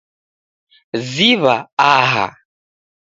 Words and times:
Ziw'a 1.11 1.57
aha. 1.91 2.25